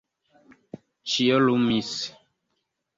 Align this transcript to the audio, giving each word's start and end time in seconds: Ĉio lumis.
Ĉio 1.15 1.37
lumis. 1.45 1.95